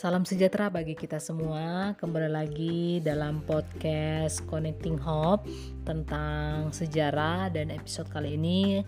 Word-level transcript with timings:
Salam 0.00 0.24
sejahtera 0.24 0.72
bagi 0.72 0.96
kita 0.96 1.20
semua. 1.20 1.92
Kembali 2.00 2.32
lagi 2.32 3.04
dalam 3.04 3.44
podcast 3.44 4.40
Connecting 4.48 4.96
Hope 4.96 5.44
tentang 5.84 6.72
sejarah 6.72 7.52
dan 7.52 7.68
episode 7.68 8.08
kali 8.08 8.40
ini 8.40 8.80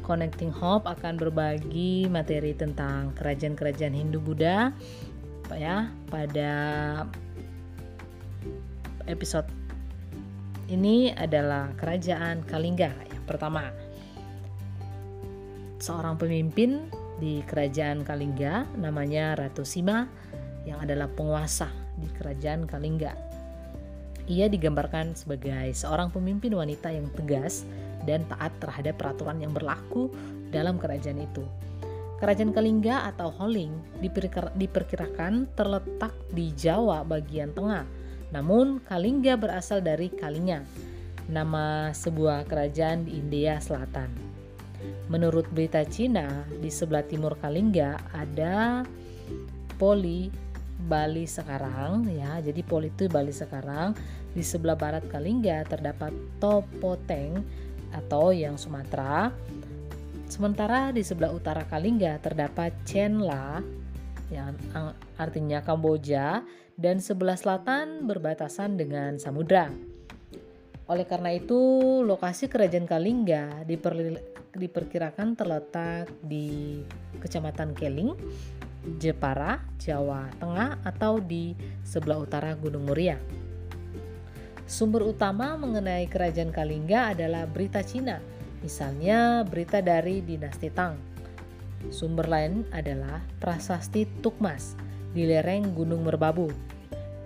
Connecting 0.00 0.56
Hope 0.56 0.88
akan 0.88 1.20
berbagi 1.20 2.08
materi 2.08 2.56
tentang 2.56 3.12
kerajaan-kerajaan 3.12 3.92
Hindu 3.92 4.24
Buddha 4.24 4.72
ya 5.52 5.92
pada 6.08 6.52
episode 9.04 9.52
ini 10.72 11.12
adalah 11.12 11.76
kerajaan 11.76 12.40
Kalingga 12.48 12.88
yang 12.88 13.24
pertama. 13.28 13.68
Seorang 15.76 16.16
pemimpin 16.16 16.88
di 17.20 17.44
kerajaan 17.44 18.02
Kalingga 18.02 18.64
namanya 18.80 19.36
Ratu 19.36 19.62
Sima 19.62 20.08
yang 20.64 20.80
adalah 20.80 21.06
penguasa 21.06 21.68
di 22.00 22.08
kerajaan 22.16 22.64
Kalingga. 22.64 23.12
Ia 24.30 24.48
digambarkan 24.48 25.12
sebagai 25.12 25.74
seorang 25.76 26.08
pemimpin 26.08 26.56
wanita 26.56 26.88
yang 26.88 27.12
tegas 27.12 27.68
dan 28.08 28.24
taat 28.30 28.54
terhadap 28.62 28.96
peraturan 28.96 29.36
yang 29.42 29.52
berlaku 29.52 30.08
dalam 30.48 30.80
kerajaan 30.80 31.20
itu. 31.20 31.44
Kerajaan 32.20 32.52
Kalingga 32.52 33.08
atau 33.08 33.32
Holing 33.32 33.72
diperkirakan 34.56 35.48
terletak 35.56 36.12
di 36.32 36.52
Jawa 36.52 37.00
bagian 37.00 37.52
tengah. 37.56 37.88
Namun 38.30 38.78
Kalingga 38.84 39.40
berasal 39.40 39.80
dari 39.80 40.12
Kalinga, 40.12 40.62
nama 41.26 41.90
sebuah 41.90 42.44
kerajaan 42.46 43.08
di 43.08 43.18
India 43.18 43.56
Selatan. 43.58 44.29
Menurut 45.10 45.46
berita 45.50 45.82
Cina, 45.86 46.46
di 46.60 46.70
sebelah 46.70 47.02
timur 47.04 47.34
Kalingga 47.38 47.98
ada 48.14 48.86
Poli 49.76 50.30
Bali 50.80 51.28
sekarang 51.28 52.08
ya. 52.08 52.40
Jadi 52.40 52.64
Poli 52.64 52.88
itu 52.88 53.10
Bali 53.10 53.32
sekarang. 53.34 53.92
Di 54.30 54.40
sebelah 54.40 54.78
barat 54.78 55.04
Kalingga 55.10 55.66
terdapat 55.66 56.14
Topoteng 56.38 57.42
atau 57.90 58.30
yang 58.30 58.54
Sumatera. 58.54 59.34
Sementara 60.30 60.94
di 60.94 61.02
sebelah 61.02 61.34
utara 61.34 61.66
Kalingga 61.66 62.22
terdapat 62.22 62.70
Chenla 62.86 63.58
yang 64.30 64.54
artinya 65.18 65.58
Kamboja 65.58 66.46
dan 66.78 67.02
sebelah 67.02 67.34
selatan 67.34 68.06
berbatasan 68.06 68.78
dengan 68.78 69.18
samudra. 69.18 69.89
Oleh 70.90 71.06
karena 71.06 71.30
itu, 71.30 71.54
lokasi 72.02 72.50
kerajaan 72.50 72.82
Kalingga 72.82 73.62
diperkirakan 74.58 75.38
terletak 75.38 76.10
di 76.18 76.82
Kecamatan 77.22 77.78
Keling, 77.78 78.18
Jepara, 78.98 79.62
Jawa 79.78 80.26
Tengah 80.42 80.82
atau 80.82 81.22
di 81.22 81.54
sebelah 81.86 82.18
utara 82.18 82.58
Gunung 82.58 82.90
Muria. 82.90 83.22
Sumber 84.66 85.06
utama 85.06 85.54
mengenai 85.54 86.10
kerajaan 86.10 86.50
Kalingga 86.50 87.14
adalah 87.14 87.46
berita 87.46 87.86
Cina, 87.86 88.18
misalnya 88.58 89.46
berita 89.46 89.78
dari 89.78 90.26
dinasti 90.26 90.74
Tang. 90.74 90.98
Sumber 91.94 92.26
lain 92.26 92.66
adalah 92.74 93.22
prasasti 93.38 94.10
Tukmas 94.26 94.74
di 95.14 95.22
lereng 95.22 95.70
Gunung 95.70 96.02
Merbabu. 96.02 96.50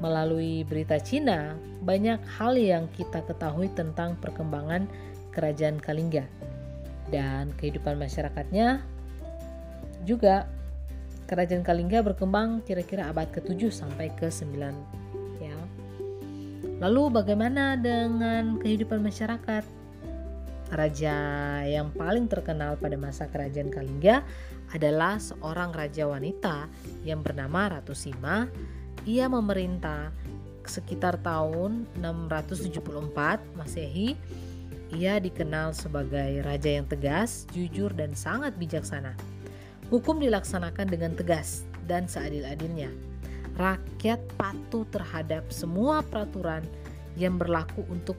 Melalui 0.00 0.64
berita 0.64 0.96
Cina, 0.96 1.52
banyak 1.84 2.20
hal 2.40 2.56
yang 2.56 2.88
kita 2.96 3.20
ketahui 3.28 3.68
tentang 3.76 4.16
perkembangan 4.16 4.88
kerajaan 5.30 5.76
Kalingga 5.76 6.24
dan 7.12 7.52
kehidupan 7.60 8.00
masyarakatnya 8.00 8.80
juga 10.08 10.48
kerajaan 11.28 11.62
Kalingga 11.62 12.00
berkembang 12.00 12.64
kira-kira 12.64 13.12
abad 13.12 13.28
ke-7 13.28 13.70
sampai 13.70 14.08
ke-9 14.16 14.56
ya. 15.38 15.56
Lalu 16.80 17.02
bagaimana 17.20 17.76
dengan 17.76 18.56
kehidupan 18.58 19.04
masyarakat? 19.04 19.62
Raja 20.70 21.18
yang 21.66 21.90
paling 21.90 22.30
terkenal 22.30 22.78
pada 22.78 22.94
masa 22.94 23.26
kerajaan 23.26 23.74
Kalingga 23.74 24.22
adalah 24.70 25.18
seorang 25.18 25.74
raja 25.74 26.06
wanita 26.06 26.70
yang 27.02 27.26
bernama 27.26 27.78
Ratu 27.78 27.90
Sima. 27.90 28.46
Ia 29.08 29.28
memerintah 29.28 30.12
sekitar 30.68 31.18
tahun 31.24 31.88
674 31.98 33.58
Masehi 33.58 34.14
ia 34.90 35.22
dikenal 35.22 35.70
sebagai 35.70 36.42
raja 36.42 36.70
yang 36.82 36.86
tegas, 36.90 37.46
jujur, 37.54 37.94
dan 37.94 38.10
sangat 38.18 38.58
bijaksana. 38.58 39.14
Hukum 39.86 40.18
dilaksanakan 40.18 40.90
dengan 40.90 41.14
tegas 41.14 41.62
dan 41.86 42.10
seadil-adilnya. 42.10 42.90
Rakyat 43.54 44.18
patuh 44.34 44.82
terhadap 44.90 45.46
semua 45.54 46.02
peraturan 46.02 46.66
yang 47.14 47.38
berlaku 47.38 47.86
untuk 47.86 48.18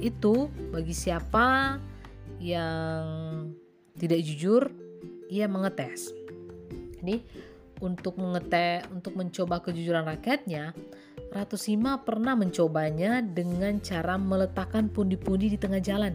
itu 0.00 0.48
bagi 0.72 0.96
siapa 0.96 1.76
yang 2.40 3.04
tidak 4.00 4.20
jujur 4.24 4.72
ia 5.28 5.44
mengetes. 5.48 6.12
Jadi 7.00 7.24
untuk 7.82 8.20
mengetes 8.20 8.86
untuk 8.94 9.18
mencoba 9.18 9.62
kejujuran 9.64 10.06
rakyatnya 10.06 10.74
Ratu 11.34 11.58
Sima 11.58 11.98
pernah 11.98 12.38
mencobanya 12.38 13.18
dengan 13.18 13.82
cara 13.82 14.14
meletakkan 14.14 14.86
pundi-pundi 14.86 15.50
di 15.50 15.58
tengah 15.58 15.82
jalan. 15.82 16.14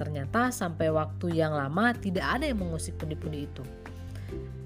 Ternyata 0.00 0.48
sampai 0.48 0.88
waktu 0.88 1.36
yang 1.36 1.52
lama 1.52 1.92
tidak 1.92 2.24
ada 2.24 2.48
yang 2.48 2.56
mengusik 2.56 2.96
pundi-pundi 2.96 3.44
itu. 3.44 3.60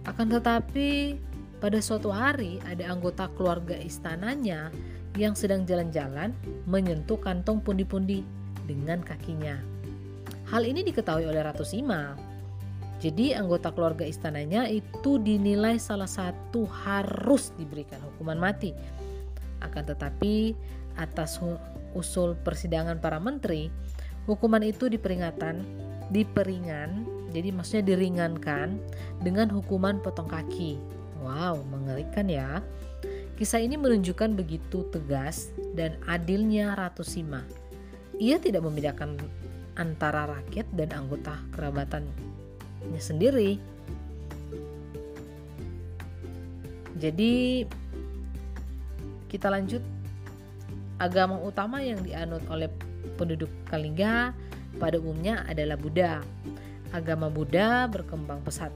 Akan 0.06 0.30
tetapi 0.30 1.18
pada 1.58 1.82
suatu 1.82 2.14
hari 2.14 2.62
ada 2.62 2.86
anggota 2.86 3.26
keluarga 3.34 3.74
istananya 3.74 4.70
yang 5.18 5.34
sedang 5.34 5.66
jalan-jalan 5.66 6.30
menyentuh 6.70 7.18
kantong 7.18 7.58
pundi-pundi 7.66 8.22
dengan 8.70 9.02
kakinya. 9.02 9.58
Hal 10.54 10.62
ini 10.62 10.86
diketahui 10.86 11.26
oleh 11.26 11.42
Ratu 11.42 11.66
Sima 11.66 12.14
jadi 13.02 13.36
anggota 13.36 13.74
keluarga 13.74 14.06
istananya 14.06 14.70
itu 14.70 15.18
dinilai 15.18 15.76
salah 15.82 16.08
satu 16.08 16.64
harus 16.64 17.50
diberikan 17.58 17.98
hukuman 18.00 18.38
mati. 18.38 18.70
Akan 19.58 19.84
tetapi 19.84 20.54
atas 20.94 21.42
usul 21.92 22.38
persidangan 22.46 23.02
para 23.02 23.18
menteri, 23.18 23.68
hukuman 24.30 24.62
itu 24.62 24.86
diperingatan, 24.86 25.66
diperingan, 26.14 27.04
jadi 27.34 27.50
maksudnya 27.50 27.94
diringankan 27.94 28.78
dengan 29.20 29.50
hukuman 29.50 29.98
potong 29.98 30.30
kaki. 30.30 30.78
Wow, 31.24 31.64
mengerikan 31.66 32.30
ya. 32.30 32.62
Kisah 33.34 33.58
ini 33.58 33.74
menunjukkan 33.74 34.38
begitu 34.38 34.86
tegas 34.94 35.50
dan 35.74 35.98
adilnya 36.06 36.78
Ratu 36.78 37.02
Sima. 37.02 37.42
Ia 38.22 38.38
tidak 38.38 38.62
membedakan 38.62 39.18
antara 39.74 40.30
rakyat 40.30 40.70
dan 40.78 40.94
anggota 40.94 41.34
kerabatan 41.50 42.06
sendiri. 42.98 43.60
Jadi 46.94 47.66
kita 49.28 49.50
lanjut 49.50 49.82
agama 50.96 51.36
utama 51.42 51.82
yang 51.82 51.98
dianut 52.00 52.40
oleh 52.46 52.70
penduduk 53.18 53.50
Kalingga 53.66 54.32
pada 54.78 54.96
umumnya 54.98 55.42
adalah 55.44 55.74
Buddha. 55.74 56.22
Agama 56.94 57.26
Buddha 57.28 57.90
berkembang 57.90 58.40
pesat. 58.46 58.70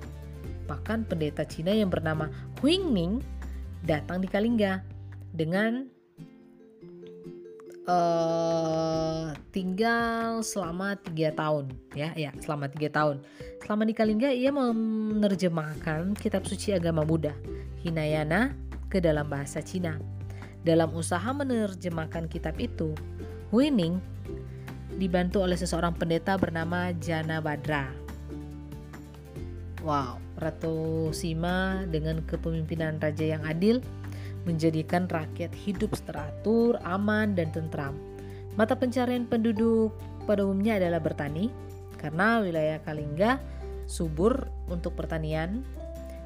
Bahkan 0.67 1.09
pendeta 1.09 1.47
Cina 1.47 1.73
yang 1.73 1.89
bernama 1.89 2.29
Huingming 2.61 3.23
datang 3.87 4.21
di 4.21 4.29
Kalingga 4.29 4.83
dengan 5.31 5.87
uh, 7.89 9.18
tinggal 9.51 10.45
selama 10.45 10.95
tiga 11.01 11.33
tahun 11.33 11.73
ya 11.97 12.13
ya 12.15 12.31
selama 12.41 12.69
tiga 12.69 12.89
tahun. 12.93 13.25
Selama 13.65 13.83
di 13.85 13.95
Kalingga 13.97 14.31
ia 14.33 14.53
menerjemahkan 14.53 16.17
kitab 16.17 16.45
suci 16.45 16.73
agama 16.73 17.05
Buddha 17.05 17.37
Hinayana 17.85 18.57
ke 18.89 19.01
dalam 19.01 19.29
bahasa 19.29 19.61
Cina. 19.61 19.97
Dalam 20.65 20.93
usaha 20.93 21.31
menerjemahkan 21.33 22.29
kitab 22.29 22.59
itu 22.61 22.93
Winning 23.49 24.03
dibantu 24.99 25.41
oleh 25.41 25.57
seseorang 25.57 25.95
pendeta 25.97 26.35
bernama 26.37 26.91
Jana 26.99 27.39
Badra 27.39 27.89
wow 29.87 30.19
Ratu 30.39 31.09
Sima 31.15 31.83
dengan 31.89 32.23
kepemimpinan 32.27 33.01
raja 33.03 33.25
yang 33.39 33.43
adil 33.47 33.83
menjadikan 34.47 35.05
rakyat 35.11 35.53
hidup 35.53 35.93
teratur, 36.09 36.81
aman, 36.87 37.37
dan 37.37 37.53
tentram. 37.53 37.93
Mata 38.59 38.75
pencarian 38.75 39.23
penduduk 39.23 39.95
pada 40.27 40.43
umumnya 40.43 40.83
adalah 40.83 40.99
bertani, 40.99 41.55
karena 41.95 42.43
wilayah 42.43 42.83
Kalingga 42.83 43.39
subur 43.87 44.51
untuk 44.67 44.99
pertanian. 44.99 45.63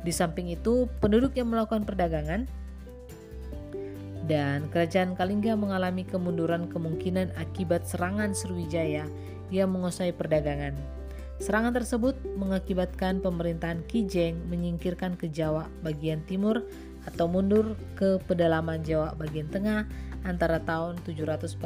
Di 0.00 0.16
samping 0.16 0.48
itu, 0.48 0.88
penduduk 1.04 1.36
yang 1.36 1.52
melakukan 1.52 1.84
perdagangan 1.84 2.48
dan 4.24 4.64
kerajaan 4.72 5.12
Kalingga 5.12 5.60
mengalami 5.60 6.08
kemunduran 6.08 6.72
kemungkinan 6.72 7.36
akibat 7.36 7.84
serangan 7.84 8.32
Sriwijaya 8.32 9.04
yang 9.52 9.68
menguasai 9.68 10.16
perdagangan. 10.16 10.72
Serangan 11.36 11.76
tersebut 11.76 12.16
mengakibatkan 12.38 13.20
pemerintahan 13.20 13.84
Kijeng 13.84 14.40
menyingkirkan 14.48 15.20
ke 15.20 15.28
Jawa 15.28 15.68
bagian 15.84 16.24
timur 16.24 16.64
atau 17.04 17.26
mundur 17.26 17.74
ke 17.98 18.22
pedalaman 18.24 18.80
Jawa 18.86 19.12
bagian 19.18 19.50
tengah 19.50 19.84
antara 20.22 20.62
tahun 20.62 20.98
742 21.06 21.58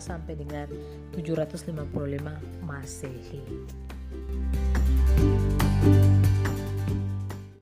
sampai 0.00 0.34
dengan 0.36 0.68
755 1.16 2.64
Masehi. 2.64 3.42